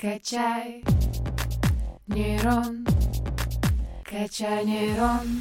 [0.00, 0.82] Качай
[2.06, 2.86] нейрон,
[4.10, 5.40] качай нейрон.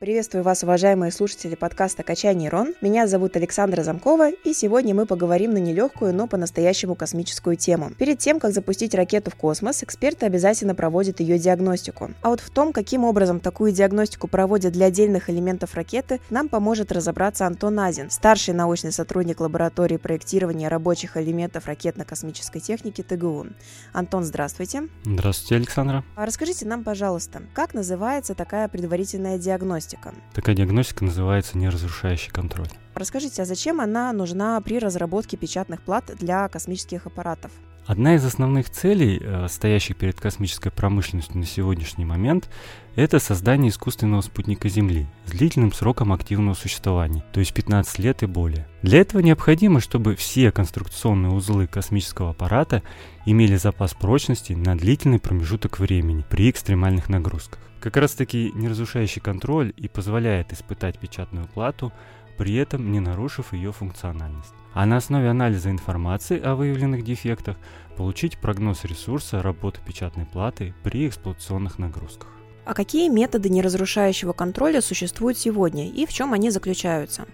[0.00, 2.72] Приветствую вас, уважаемые слушатели подкаста «Качай нейрон».
[2.80, 7.90] Меня зовут Александра Замкова, и сегодня мы поговорим на нелегкую, но по-настоящему космическую тему.
[7.98, 12.12] Перед тем, как запустить ракету в космос, эксперты обязательно проводят ее диагностику.
[12.22, 16.92] А вот в том, каким образом такую диагностику проводят для отдельных элементов ракеты, нам поможет
[16.92, 23.48] разобраться Антон Азин, старший научный сотрудник лаборатории проектирования рабочих элементов ракетно-космической техники ТГУ.
[23.92, 24.84] Антон, здравствуйте.
[25.04, 26.04] Здравствуйте, Александра.
[26.14, 29.87] А расскажите нам, пожалуйста, как называется такая предварительная диагностика?
[29.88, 30.14] Диагностика.
[30.34, 32.68] Такая диагностика называется неразрушающий контроль.
[32.94, 37.50] Расскажите, а зачем она нужна при разработке печатных плат для космических аппаратов?
[37.88, 42.50] Одна из основных целей, э, стоящих перед космической промышленностью на сегодняшний момент,
[42.96, 48.26] это создание искусственного спутника Земли с длительным сроком активного существования, то есть 15 лет и
[48.26, 48.68] более.
[48.82, 52.82] Для этого необходимо, чтобы все конструкционные узлы космического аппарата
[53.24, 57.60] имели запас прочности на длительный промежуток времени при экстремальных нагрузках.
[57.80, 61.90] Как раз таки неразрушающий контроль и позволяет испытать печатную плату,
[62.38, 64.54] при этом не нарушив ее функциональность.
[64.72, 67.56] А на основе анализа информации о выявленных дефектах
[67.96, 72.28] получить прогноз ресурса работы печатной платы при эксплуатационных нагрузках.
[72.64, 77.26] А какие методы неразрушающего контроля существуют сегодня и в чем они заключаются?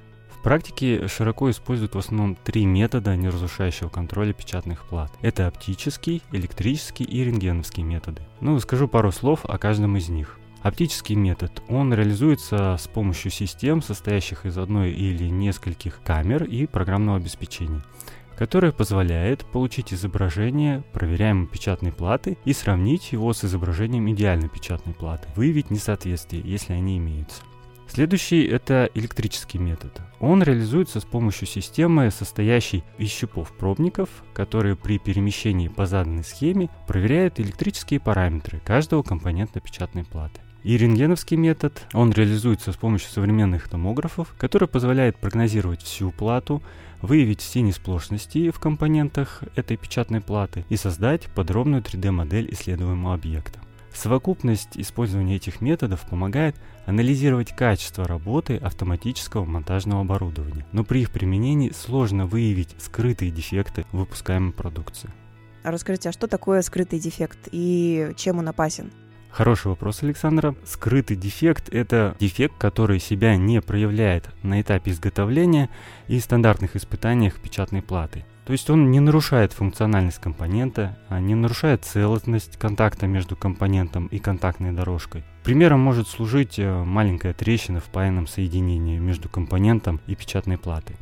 [0.44, 5.10] практике широко используют в основном три метода неразрушающего контроля печатных плат.
[5.22, 8.22] Это оптический, электрический и рентгеновский методы.
[8.41, 10.38] Ну, скажу пару слов о каждом из них.
[10.65, 17.19] Оптический метод, он реализуется с помощью систем, состоящих из одной или нескольких камер и программного
[17.19, 17.83] обеспечения
[18.37, 25.29] которое позволяет получить изображение проверяемой печатной платы и сравнить его с изображением идеальной печатной платы,
[25.37, 27.43] выявить несоответствия, если они имеются.
[27.87, 30.01] Следующий– это электрический метод.
[30.19, 37.39] Он реализуется с помощью системы, состоящей из щупов-пробников, которые при перемещении по заданной схеме проверяют
[37.39, 40.41] электрические параметры каждого компонента печатной платы.
[40.65, 46.62] И рентгеновский метод, он реализуется с помощью современных томографов, который позволяет прогнозировать всю плату,
[47.03, 53.61] выявить все несплошности в компонентах этой печатной платы и создать подробную 3D-модель исследуемого объекта.
[53.93, 56.56] Совокупность использования этих методов помогает
[56.87, 64.53] анализировать качество работы автоматического монтажного оборудования, но при их применении сложно выявить скрытые дефекты выпускаемой
[64.53, 65.11] продукции.
[65.62, 68.91] А расскажите, а что такое скрытый дефект и чем он опасен?
[69.34, 70.55] Хороший вопрос, Александра.
[70.65, 75.71] Скрытый дефект– это дефект, который себя не проявляет на этапе изготовления
[76.06, 78.25] и стандартных испытаниях печатной платы.
[78.47, 84.21] То есть он не нарушает функциональность компонента, а не нарушает целостность контакта между компонентом и
[84.21, 85.25] контактной дорожкой.
[85.43, 90.94] Примером может служить э, маленькая трещина в паянном соединении между компонентом и печатной платой.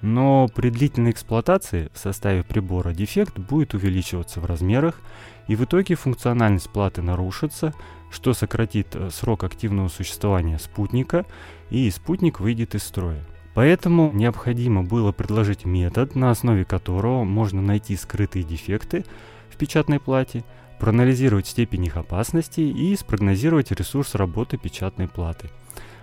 [0.00, 5.00] Но при длительной эксплуатации в составе прибора дефект будет увеличиваться в размерах,
[5.48, 7.74] и в итоге функциональность платы нарушится,
[8.10, 11.26] что сократит э, срок активного существования спутника,
[11.70, 13.24] и спутник выйдет из строя.
[13.54, 19.04] Поэтому необходимо было предложить метод, на основе которого можно найти скрытые дефекты
[19.50, 20.44] в печатной плате,
[20.78, 25.50] проанализировать степень их опасности и спрогнозировать ресурс работы печатной платы.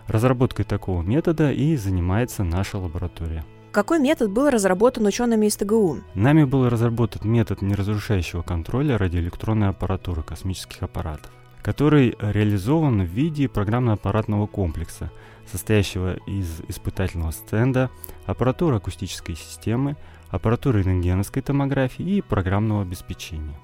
[0.07, 3.45] Разработкой такого метода и занимается наша лаборатория.
[3.75, 5.97] Какой метод был разработан учеными из ТГУ?
[6.13, 11.29] Нами был разработан метод неразрушающего контроля радиоэлектронной аппаратуры космических аппаратов,
[11.61, 15.11] который реализован в виде программно-аппаратного комплекса–
[15.51, 17.89] состоящего из испытательного стенда,
[18.25, 19.97] аппаратуры акустической системы,
[20.29, 23.59] аппаратуры рентгеновской томографии и программного обеспечения.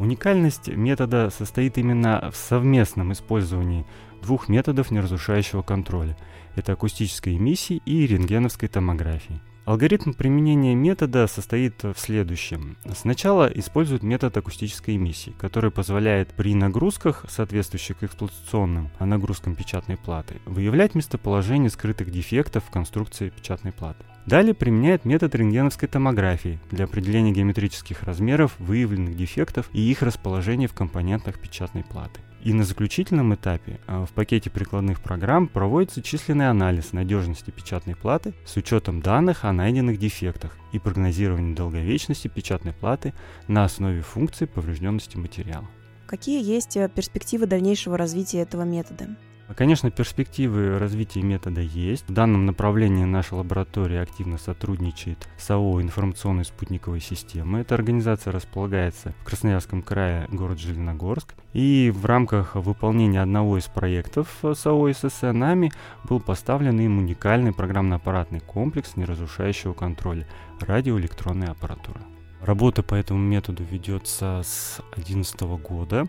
[0.00, 3.86] Уникальность метода состоит именно в совместном использовании
[4.22, 6.16] двух методов неразрушающего контроля–
[6.56, 12.76] это акустической эмиссии и рентгеновской томографии– Алгоритм применения метода состоит в следующем.
[12.92, 20.96] Сначала используют метод акустической эмиссии, который позволяет при нагрузках, соответствующих эксплуатационным нагрузкам печатной платы, выявлять
[20.96, 24.04] местоположение скрытых дефектов в конструкции печатной платы.
[24.26, 30.74] Далее применяет метод рентгеновской томографии для определения геометрических размеров выявленных дефектов и их расположения в
[30.74, 32.20] компонентах печатной платы.
[32.42, 38.32] И на заключительном этапе а, в пакете прикладных программ проводится численный анализ надежности печатной платы
[38.46, 43.12] с учетом данных о найденных дефектах и прогнозированием долговечности печатной платы
[43.46, 45.68] на основе функции поврежденности материала.
[46.10, 49.10] Какие есть э, перспективы дальнейшего развития этого метода?
[49.56, 52.08] Конечно, перспективы развития метода есть.
[52.08, 57.60] В данном направлении наша лаборатория активно сотрудничает с АО информационной спутниковой системы.
[57.60, 61.36] Эта организация располагается в Красноярском крае, город Железногорск.
[61.52, 65.70] И в рамках выполнения одного из проектов с АО СССР нами
[66.08, 70.26] был поставлен им уникальный программно-аппаратный комплекс неразрушающего контроля
[70.58, 72.00] радиоэлектронной аппаратуры.
[72.42, 76.06] Работа по этому методу ведется с 2011 года.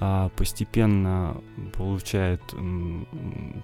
[0.00, 1.40] А, постепенно
[1.76, 2.42] получает,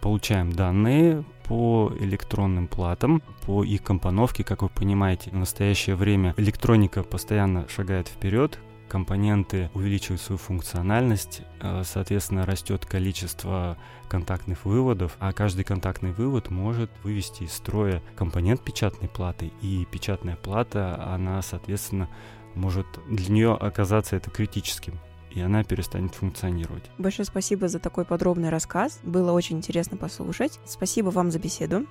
[0.00, 4.44] получаем данные по электронным платам, по их компоновке.
[4.44, 8.58] Как вы понимаете, в настоящее время электроника постоянно шагает вперед,
[8.88, 13.76] компоненты увеличивают свою функциональность, а, соответственно, растет количество
[14.08, 20.36] контактных выводов, а каждый контактный вывод может вывести из строя компонент печатной платы, и печатная
[20.36, 22.08] плата, она, соответственно,
[22.54, 24.94] может для нее оказаться это критическим
[25.30, 26.90] и она перестанет функционировать.
[26.98, 28.98] Большое спасибо за такой подробный рассказ.
[29.02, 30.58] Было очень интересно послушать.
[30.64, 31.86] Спасибо вам за беседу.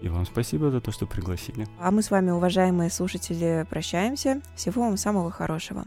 [0.00, 1.66] И вам спасибо за то, что пригласили.
[1.78, 4.40] А мы с вами, уважаемые слушатели, прощаемся.
[4.54, 5.84] Всего вам самого хорошего.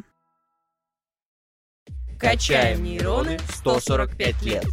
[2.20, 4.66] Качаем нейроны 145 лет.